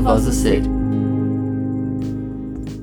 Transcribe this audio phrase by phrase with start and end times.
[0.00, 0.62] Do Ser.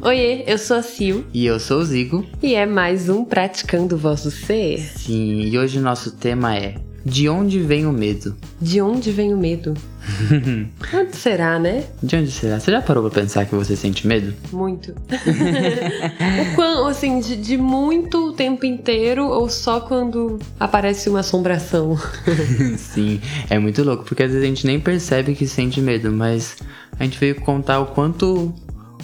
[0.02, 1.24] Oiê, eu sou a Sil.
[1.34, 2.26] E eu sou o Zigo.
[2.44, 4.80] E é mais um Praticando Voz do Ser.
[4.82, 6.76] Sim, e hoje o nosso tema é
[7.06, 8.36] De onde vem o medo?
[8.62, 9.74] De onde vem o medo?
[10.94, 11.86] onde será, né?
[12.04, 12.60] De onde será?
[12.60, 14.34] Você já parou pra pensar que você sente medo?
[14.52, 14.92] Muito.
[15.10, 21.98] o quão, assim, de, de muito o tempo inteiro ou só quando aparece uma assombração?
[22.78, 26.58] Sim, é muito louco, porque às vezes a gente nem percebe que sente medo, mas
[27.00, 28.54] a gente veio contar o quanto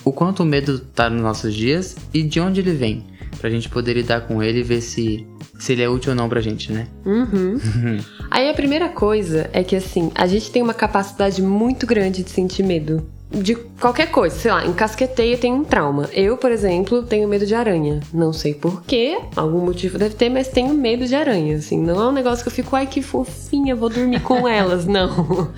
[0.04, 3.04] o quanto o medo tá nos nossos dias e de onde ele vem,
[3.40, 5.26] pra gente poder lidar com ele e ver se
[5.60, 6.88] se ele é útil ou não pra gente, né?
[7.06, 7.58] Uhum.
[8.32, 12.32] Aí a primeira coisa é que assim, a gente tem uma capacidade muito grande de
[12.32, 13.06] sentir medo.
[13.30, 16.10] De qualquer coisa, sei lá, encasquetei e tenho um trauma.
[16.12, 18.02] Eu, por exemplo, tenho medo de aranha.
[18.12, 21.56] Não sei porquê, algum motivo deve ter, mas tenho medo de aranha.
[21.56, 24.86] Assim, não é um negócio que eu fico, ai que fofinha, vou dormir com elas.
[24.86, 25.50] Não.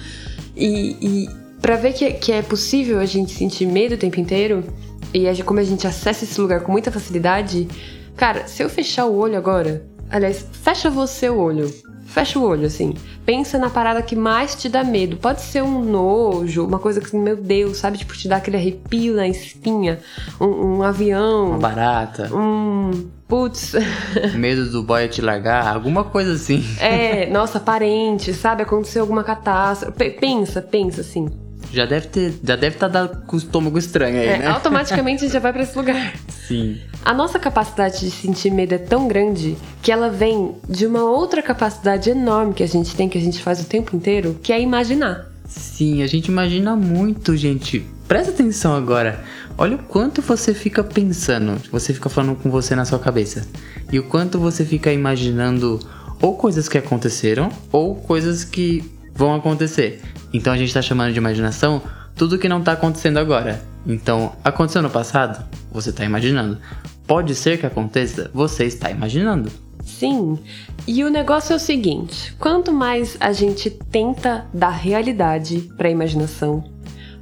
[0.56, 4.66] E, e para ver que, que é possível a gente sentir medo o tempo inteiro,
[5.14, 7.70] e a, como a gente acessa esse lugar com muita facilidade,
[8.18, 11.74] cara, se eu fechar o olho agora, aliás, fecha você o olho.
[12.06, 12.94] Fecha o olho, assim.
[13.26, 15.16] Pensa na parada que mais te dá medo.
[15.16, 17.98] Pode ser um nojo, uma coisa que, meu Deus, sabe?
[17.98, 20.00] Tipo, te dá aquele arrepio na espinha.
[20.40, 21.52] Um, um avião.
[21.52, 22.30] Uma barata.
[22.32, 23.10] Um.
[23.26, 23.74] Putz.
[24.36, 26.64] Medo do boy te largar, alguma coisa assim.
[26.80, 28.62] É, nossa, parente, sabe?
[28.62, 30.12] Aconteceu alguma catástrofe.
[30.12, 31.43] Pensa, pensa assim.
[31.72, 34.48] Já deve ter, já deve estar tá com o estômago estranho aí, é, né?
[34.48, 36.14] Automaticamente a gente já vai para esse lugar.
[36.48, 36.80] Sim.
[37.04, 41.42] A nossa capacidade de sentir medo é tão grande que ela vem de uma outra
[41.42, 44.62] capacidade enorme que a gente tem, que a gente faz o tempo inteiro, que é
[44.62, 45.32] imaginar.
[45.48, 47.86] Sim, a gente imagina muito, gente.
[48.08, 49.24] Presta atenção agora.
[49.58, 53.48] Olha o quanto você fica pensando, você fica falando com você na sua cabeça.
[53.92, 55.80] E o quanto você fica imaginando
[56.22, 60.02] ou coisas que aconteceram ou coisas que vão acontecer.
[60.34, 61.82] Então a gente está chamando de imaginação
[62.16, 63.62] tudo que não está acontecendo agora.
[63.86, 65.44] Então, aconteceu no passado?
[65.72, 66.58] Você está imaginando.
[67.06, 68.30] Pode ser que aconteça?
[68.34, 69.52] Você está imaginando.
[69.84, 70.40] Sim.
[70.88, 75.92] E o negócio é o seguinte: quanto mais a gente tenta dar realidade para a
[75.92, 76.64] imaginação,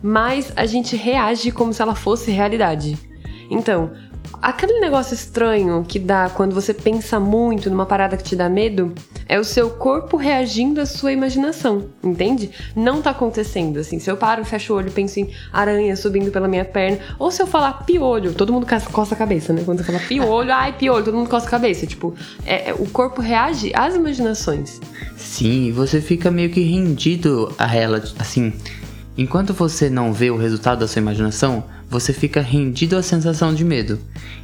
[0.04, 2.98] mais a gente reage como se ela fosse realidade.
[3.50, 3.92] Então,
[4.42, 8.94] aquele negócio estranho que dá quando você pensa muito numa parada que te dá medo
[9.32, 12.52] é o seu corpo reagindo à sua imaginação, entende?
[12.76, 13.98] Não tá acontecendo assim.
[13.98, 17.42] Se eu paro, fecho o olho, penso em aranha subindo pela minha perna, ou se
[17.42, 19.62] eu falar piolho, todo mundo coça a cabeça, né?
[19.64, 21.88] Quando eu falar piolho, ai, piolho, todo mundo coça a cabeça.
[21.88, 22.14] Tipo,
[22.46, 24.82] é, é, o corpo reage às imaginações.
[25.16, 28.52] Sim, você fica meio que rendido a ela, assim.
[29.18, 33.64] Enquanto você não vê o resultado da sua imaginação, você fica rendido à sensação de
[33.64, 33.98] medo.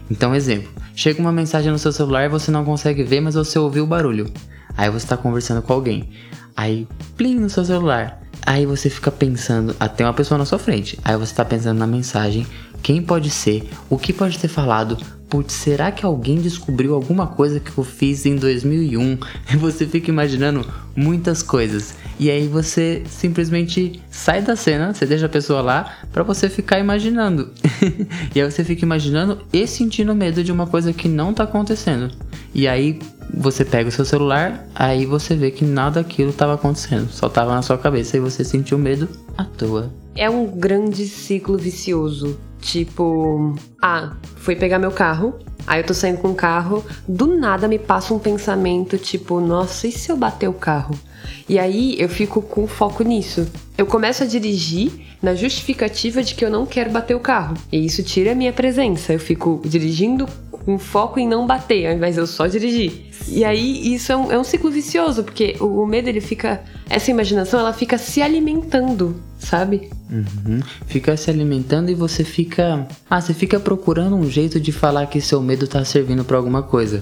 [0.09, 3.59] Então, exemplo: chega uma mensagem no seu celular e você não consegue ver, mas você
[3.59, 4.31] ouviu o barulho.
[4.77, 6.09] Aí você está conversando com alguém.
[6.55, 8.21] Aí, plim no seu celular.
[8.45, 10.97] Aí você fica pensando, até uma pessoa na sua frente.
[11.03, 12.47] Aí você está pensando na mensagem,
[12.81, 14.97] quem pode ser, o que pode ter falado,
[15.29, 19.17] putz, será que alguém descobriu alguma coisa que eu fiz em 2001?
[19.53, 20.65] E você fica imaginando
[20.95, 21.95] muitas coisas.
[22.19, 26.79] E aí você simplesmente sai da cena, você deixa a pessoa lá para você ficar
[26.79, 27.51] imaginando.
[28.33, 32.11] e aí você fica imaginando e sentindo medo de uma coisa que não tá acontecendo.
[32.53, 32.99] E aí
[33.33, 37.53] você pega o seu celular, aí você vê que nada daquilo estava acontecendo, só estava
[37.53, 39.07] na sua cabeça e você sentiu medo
[39.37, 39.91] à toa.
[40.15, 42.39] É um grande ciclo vicioso.
[42.59, 47.67] Tipo, ah, fui pegar meu carro, aí eu tô saindo com o carro, do nada
[47.67, 50.97] me passa um pensamento tipo, nossa, e se eu bater o carro?
[51.47, 53.47] E aí eu fico com foco nisso.
[53.77, 57.55] Eu começo a dirigir na justificativa de que eu não quero bater o carro.
[57.71, 59.13] E isso tira a minha presença.
[59.13, 60.27] Eu fico dirigindo
[60.67, 63.05] com foco em não bater, ao invés de eu só dirigir.
[63.29, 66.61] E aí isso é um, é um ciclo vicioso, porque o, o, medo ele fica.
[66.89, 69.89] Essa imaginação ela fica se alimentando, sabe?
[70.11, 70.59] Uhum.
[70.85, 72.85] Fica se alimentando e você fica.
[73.09, 76.61] Ah, você fica procurando um jeito de falar que seu medo tá servindo para alguma
[76.61, 76.99] coisa.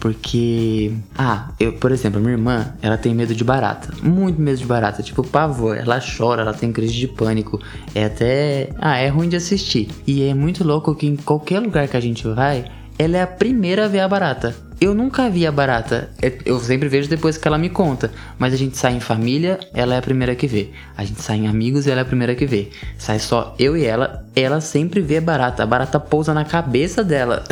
[0.00, 0.92] Porque.
[1.16, 3.94] Ah, eu, por exemplo, minha irmã, ela tem medo de barata.
[4.02, 5.00] Muito medo de barata.
[5.00, 5.76] Tipo, pavor.
[5.76, 7.60] Ela chora, ela tem crise de pânico.
[7.94, 8.70] É até.
[8.78, 9.88] Ah, é ruim de assistir.
[10.04, 12.64] E é muito louco que em qualquer lugar que a gente vai,
[12.98, 14.54] ela é a primeira a ver a barata.
[14.78, 16.10] Eu nunca vi a barata.
[16.20, 18.10] É, eu sempre vejo depois que ela me conta.
[18.38, 20.70] Mas a gente sai em família, ela é a primeira que vê.
[20.96, 22.68] A gente sai em amigos, ela é a primeira que vê.
[22.98, 25.62] Sai só eu e ela, ela sempre vê a barata.
[25.62, 27.42] A barata pousa na cabeça dela.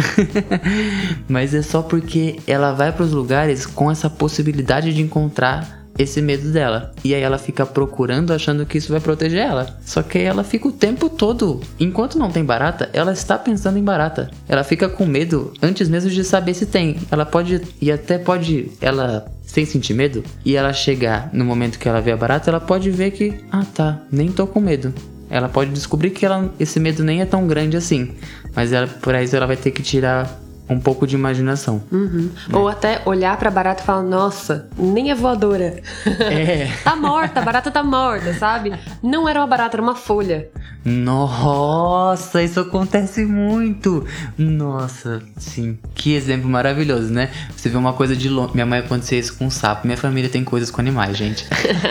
[1.27, 6.21] Mas é só porque ela vai para os lugares com essa possibilidade de encontrar esse
[6.21, 6.93] medo dela.
[7.05, 9.79] E aí ela fica procurando, achando que isso vai proteger ela.
[9.85, 11.61] Só que aí ela fica o tempo todo.
[11.79, 14.31] Enquanto não tem barata, ela está pensando em barata.
[14.49, 16.97] Ela fica com medo antes mesmo de saber se tem.
[17.11, 17.61] Ela pode.
[17.81, 18.73] E até pode.
[18.81, 20.25] Ela sem sentir medo.
[20.45, 23.45] E ela chegar no momento que ela vê a barata, ela pode ver que.
[23.51, 24.93] Ah tá, nem tô com medo.
[25.31, 28.13] Ela pode descobrir que ela, esse medo nem é tão grande assim.
[28.55, 31.83] Mas ela, por isso ela vai ter que tirar um pouco de imaginação.
[31.93, 32.31] Uhum.
[32.51, 32.57] É.
[32.57, 35.83] Ou até olhar pra barata e falar, nossa, nem é voadora.
[36.07, 36.71] É.
[36.83, 38.73] tá morta, a barata tá morta, sabe?
[39.03, 40.49] Não era uma barata, era uma folha.
[40.85, 44.07] Nossa, isso acontece muito.
[44.37, 45.79] Nossa, sim.
[45.95, 47.31] Que exemplo maravilhoso, né?
[47.57, 48.53] Você vê uma coisa de longe.
[48.55, 49.87] Minha mãe acontecia isso com um sapo.
[49.87, 51.47] Minha família tem coisas com animais, gente.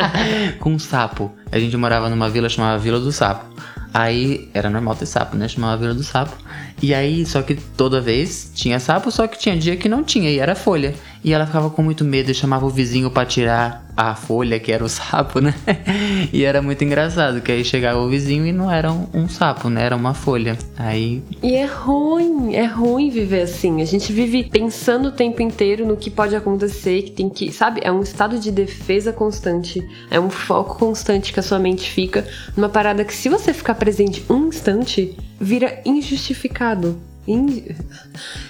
[0.60, 1.32] com um sapo.
[1.52, 3.46] A gente morava numa vila chamada Vila do Sapo.
[3.94, 5.48] Aí era normal ter sapo, né?
[5.48, 6.36] Chamava Vila do Sapo.
[6.82, 10.32] E aí, só que toda vez tinha sapo, só que tinha dia que não tinha,
[10.32, 10.96] e era folha.
[11.24, 14.72] E ela ficava com muito medo e chamava o vizinho para tirar a folha, que
[14.72, 15.54] era o sapo, né?
[16.34, 19.70] e era muito engraçado, que aí chegava o vizinho e não era um, um, sapo,
[19.70, 19.84] né?
[19.84, 20.58] Era uma folha.
[20.78, 21.22] Aí.
[21.42, 23.82] E é ruim, é ruim viver assim.
[23.82, 27.52] A gente vive pensando o tempo inteiro no que pode acontecer, que tem que.
[27.52, 27.82] Sabe?
[27.84, 29.86] É um estado de defesa constante.
[30.10, 32.26] É um foco constante que a sua mente fica
[32.58, 37.13] numa parada que, se você ficar presente um instante, vira injustificado.
[37.28, 37.64] In...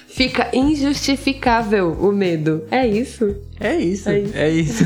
[0.08, 2.64] Fica injustificável o medo.
[2.70, 3.36] É isso?
[3.60, 4.10] É isso.
[4.10, 4.34] É isso.
[4.36, 4.86] É isso.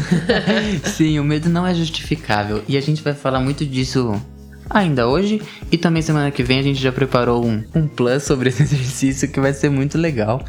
[0.96, 2.64] Sim, o medo não é justificável.
[2.68, 4.22] E a gente vai falar muito disso
[4.70, 5.42] ainda hoje.
[5.72, 9.28] E também semana que vem a gente já preparou um, um plus sobre esse exercício
[9.28, 10.44] que vai ser muito legal.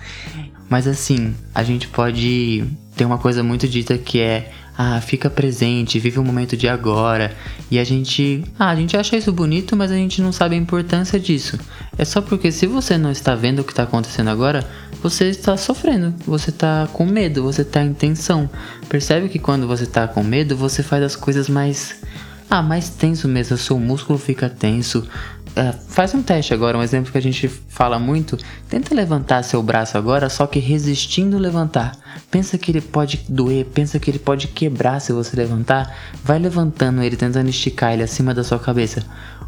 [0.69, 2.65] Mas assim, a gente pode
[2.97, 7.37] ter uma coisa muito dita que é ah, fica presente, vive o momento de agora.
[7.69, 10.59] E a gente, ah, a gente acha isso bonito, mas a gente não sabe a
[10.59, 11.59] importância disso.
[11.99, 14.65] É só porque se você não está vendo o que está acontecendo agora,
[15.03, 18.49] você está sofrendo, você está com medo, você está em tensão.
[18.89, 21.97] Percebe que quando você está com medo, você faz as coisas mais
[22.51, 25.07] ah, mais tenso mesmo, seu músculo fica tenso,
[25.57, 28.39] é, faz um teste agora, um exemplo que a gente fala muito.
[28.69, 31.97] Tenta levantar seu braço agora, só que resistindo levantar.
[32.31, 35.95] Pensa que ele pode doer, pensa que ele pode quebrar se você levantar.
[36.23, 39.05] Vai levantando ele, tentando esticar ele acima da sua cabeça.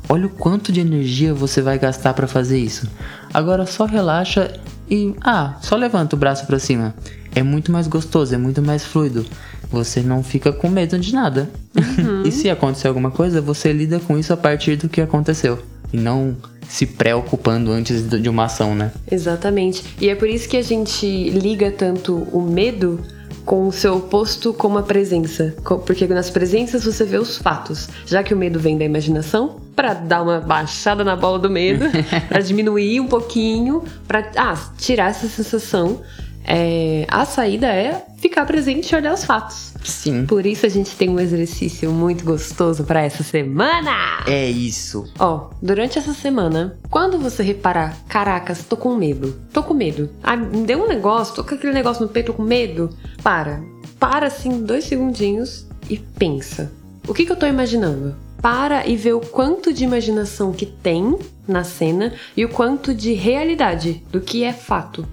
[0.09, 2.89] Olha o quanto de energia você vai gastar para fazer isso.
[3.33, 4.53] Agora só relaxa
[4.91, 6.95] e ah, só levanta o braço para cima.
[7.33, 9.25] É muito mais gostoso, é muito mais fluido.
[9.71, 11.49] Você não fica com medo de nada.
[11.77, 12.23] Uhum.
[12.27, 15.63] e se acontecer alguma coisa, você lida com isso a partir do que aconteceu
[15.93, 16.37] e não
[16.69, 18.93] se preocupando antes de uma ação, né?
[19.11, 19.85] Exatamente.
[20.01, 23.01] E é por isso que a gente liga tanto o medo
[23.45, 25.55] com o seu oposto como a presença.
[25.85, 27.89] Porque nas presenças você vê os fatos.
[28.07, 31.87] Já que o medo vem da imaginação, para dar uma baixada na bola do medo,
[32.29, 36.01] para diminuir um pouquinho, para ah, tirar essa sensação
[36.45, 39.75] é, a saída é ficar presente e olhar os fatos.
[39.85, 40.27] Sim.
[40.27, 44.25] Por isso a gente tem um exercício muito gostoso para essa semana.
[44.27, 45.11] É isso.
[45.19, 50.37] Ó, durante essa semana, quando você reparar, caracas, tô com medo, tô com medo, ah,
[50.37, 52.91] me deu um negócio, tô com aquele negócio no peito, tô com medo,
[53.23, 53.63] para.
[53.99, 56.73] Para assim, dois segundinhos e pensa.
[57.07, 58.15] O que, que eu tô imaginando?
[58.41, 63.13] Para e vê o quanto de imaginação que tem na cena e o quanto de
[63.13, 65.07] realidade do que é fato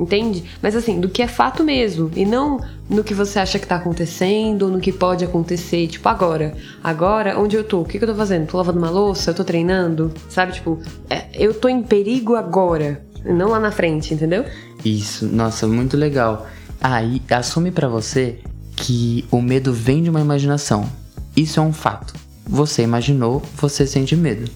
[0.00, 0.44] entende?
[0.62, 3.76] Mas assim, do que é fato mesmo, e não no que você acha que tá
[3.76, 6.54] acontecendo, no que pode acontecer, tipo, agora.
[6.82, 7.80] Agora, onde eu tô?
[7.80, 8.46] O que, que eu tô fazendo?
[8.46, 9.30] Tô lavando uma louça?
[9.30, 10.12] Eu tô treinando?
[10.28, 14.44] Sabe, tipo, é, eu tô em perigo agora, não lá na frente, entendeu?
[14.84, 16.46] Isso, nossa, muito legal.
[16.80, 18.38] Aí, ah, assume para você
[18.74, 20.90] que o medo vem de uma imaginação.
[21.36, 22.14] Isso é um fato.
[22.46, 24.50] Você imaginou, você sente medo.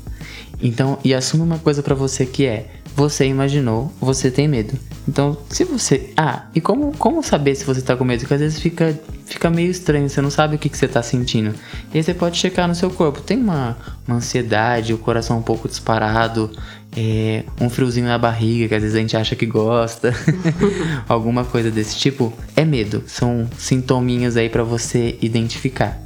[0.60, 4.78] Então, e assuma uma coisa para você que é: você imaginou, você tem medo.
[5.06, 6.12] Então, se você.
[6.16, 8.20] Ah, e como, como saber se você tá com medo?
[8.20, 11.02] Porque às vezes fica, fica meio estranho, você não sabe o que, que você tá
[11.02, 11.54] sentindo.
[11.92, 13.20] E aí você pode checar no seu corpo.
[13.20, 16.50] Tem uma, uma ansiedade, o coração um pouco disparado,
[16.96, 20.14] é, um friozinho na barriga, que às vezes a gente acha que gosta.
[21.08, 22.32] Alguma coisa desse tipo.
[22.54, 23.02] É medo.
[23.06, 26.00] São sintominhas aí para você identificar.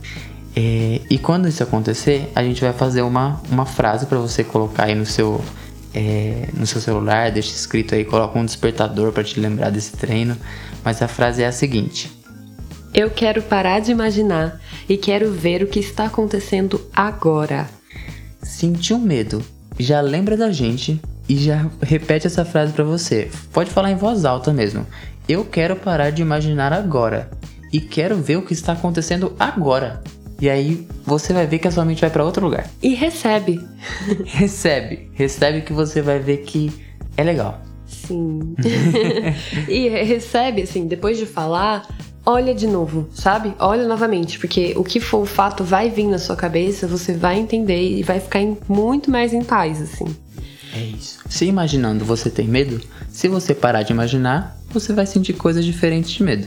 [0.56, 4.84] É, e quando isso acontecer, a gente vai fazer uma, uma frase para você colocar
[4.84, 5.40] aí no seu
[5.94, 10.36] é, no seu celular, deixa escrito aí, coloca um despertador para te lembrar desse treino.
[10.84, 12.10] Mas a frase é a seguinte:
[12.94, 17.68] Eu quero parar de imaginar e quero ver o que está acontecendo agora.
[18.42, 19.42] Sentiu medo?
[19.78, 23.30] Já lembra da gente e já repete essa frase para você.
[23.52, 24.86] Pode falar em voz alta mesmo.
[25.28, 27.30] Eu quero parar de imaginar agora
[27.72, 30.02] e quero ver o que está acontecendo agora.
[30.40, 32.68] E aí você vai ver que a sua mente vai para outro lugar.
[32.82, 33.60] E recebe.
[34.24, 35.10] recebe.
[35.14, 36.72] Recebe que você vai ver que
[37.16, 37.60] é legal.
[37.86, 38.54] Sim.
[39.68, 41.88] e recebe, assim, depois de falar,
[42.24, 43.54] olha de novo, sabe?
[43.58, 47.38] Olha novamente, porque o que for o fato vai vir na sua cabeça, você vai
[47.38, 50.14] entender e vai ficar muito mais em paz, assim.
[50.74, 51.18] É isso.
[51.28, 56.10] Se imaginando você tem medo, se você parar de imaginar, você vai sentir coisas diferentes
[56.10, 56.46] de medo.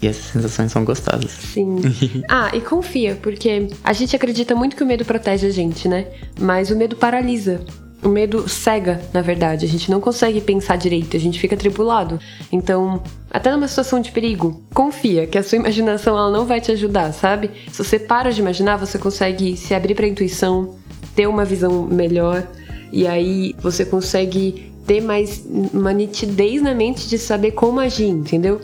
[0.00, 1.30] E essas sensações são gostosas.
[1.30, 1.80] Sim.
[2.28, 6.06] ah, e confia, porque a gente acredita muito que o medo protege a gente, né?
[6.40, 7.60] Mas o medo paralisa.
[8.00, 9.64] O medo cega, na verdade.
[9.64, 12.20] A gente não consegue pensar direito, a gente fica tribulado.
[12.52, 16.70] Então, até numa situação de perigo, confia que a sua imaginação ela não vai te
[16.70, 17.50] ajudar, sabe?
[17.72, 20.76] Se você para de imaginar, você consegue se abrir para a intuição,
[21.16, 22.46] ter uma visão melhor
[22.92, 28.60] e aí você consegue ter mais uma nitidez na mente de saber como agir, entendeu?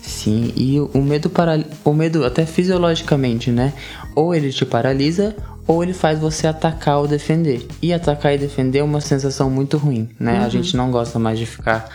[0.00, 3.72] Sim, e o medo para o medo até fisiologicamente, né?
[4.14, 5.34] Ou ele te paralisa
[5.66, 7.66] ou ele faz você atacar ou defender.
[7.82, 10.38] E atacar e defender é uma sensação muito ruim, né?
[10.38, 10.44] Uhum.
[10.44, 11.88] A gente não gosta mais de ficar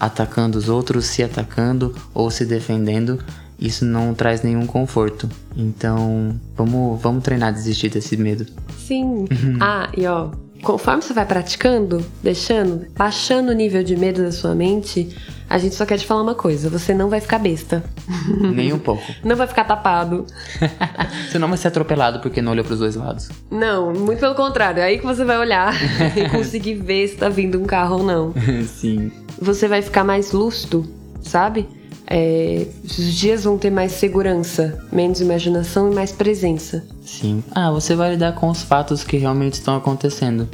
[0.00, 3.18] atacando os outros, se atacando ou se defendendo.
[3.60, 5.28] Isso não traz nenhum conforto.
[5.56, 8.46] Então, vamos, vamos treinar a desistir desse medo.
[8.78, 9.26] Sim.
[9.30, 9.58] Uhum.
[9.60, 10.30] ah, e ó,
[10.62, 15.14] conforme você vai praticando, deixando, baixando o nível de medo da sua mente,
[15.48, 17.82] a gente só quer te falar uma coisa: você não vai ficar besta.
[18.54, 19.02] Nem um pouco.
[19.24, 20.26] não vai ficar tapado.
[21.28, 23.28] você não vai ser atropelado porque não olhou pros dois lados.
[23.50, 24.80] Não, muito pelo contrário.
[24.80, 25.74] É aí que você vai olhar
[26.16, 28.34] e conseguir ver se tá vindo um carro ou não.
[28.66, 29.10] Sim.
[29.40, 30.86] Você vai ficar mais lúcido,
[31.22, 31.68] sabe?
[32.10, 36.84] É, os dias vão ter mais segurança, menos imaginação e mais presença.
[37.04, 37.44] Sim.
[37.50, 40.48] Ah, você vai lidar com os fatos que realmente estão acontecendo.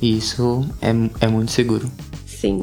[0.00, 0.90] E isso é,
[1.24, 1.90] é muito seguro.
[2.26, 2.62] Sim.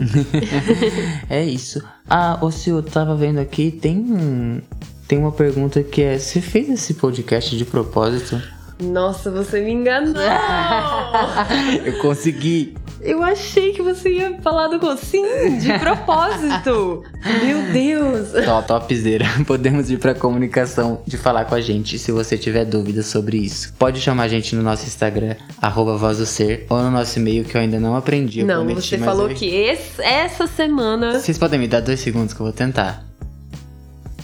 [1.30, 1.82] é isso.
[2.10, 4.62] Ah, o eu tava vendo aqui, tem
[5.08, 8.40] tem uma pergunta que é: você fez esse podcast de propósito?
[8.80, 10.14] Nossa, você me enganou!
[11.84, 12.76] Eu consegui!
[13.02, 15.24] Eu achei que você ia falar do sim,
[15.58, 17.04] de propósito.
[17.44, 18.32] Meu Deus.
[18.46, 19.26] Top, topzera.
[19.48, 23.74] Podemos ir pra comunicação de falar com a gente se você tiver dúvidas sobre isso.
[23.80, 27.62] Pode chamar a gente no nosso Instagram, arroba ser, ou no nosso e-mail que eu
[27.62, 28.44] ainda não aprendi.
[28.44, 29.36] Não, prometi, você falou eu...
[29.36, 31.20] que esse, essa semana.
[31.20, 33.06] Vocês podem me dar dois segundos que eu vou tentar.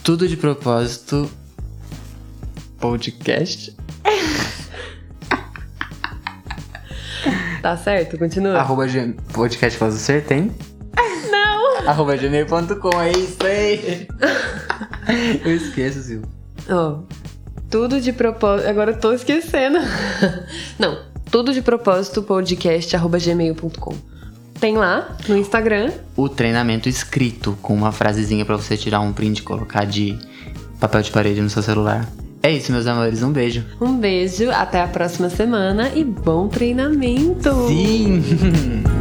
[0.03, 1.29] Tudo de propósito.
[2.79, 3.75] Podcast.
[7.65, 8.60] Tá certo, continua.
[8.60, 8.86] Arroba
[9.34, 10.51] podcast faz o ser, tem?
[11.31, 11.89] Não!
[11.89, 14.07] Arroba gmail.com, é isso aí.
[15.43, 16.29] eu esqueço, Silvio.
[16.69, 17.00] Ó,
[17.67, 18.69] tudo de propósito.
[18.69, 19.79] Agora eu tô esquecendo.
[20.77, 20.95] Não,
[21.31, 23.95] tudo de propósito podcast arroba gmail.com.
[24.60, 29.39] Tem lá no Instagram o treinamento escrito com uma frasezinha para você tirar um print
[29.39, 30.19] e colocar de
[30.79, 32.07] papel de parede no seu celular.
[32.46, 33.24] É isso, meus amores.
[33.24, 33.66] Um beijo.
[33.82, 37.50] Um beijo, até a próxima semana e bom treinamento!
[37.68, 38.22] Sim!